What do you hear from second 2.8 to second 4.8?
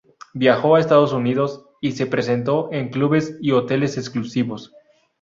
clubes y hoteles exclusivos.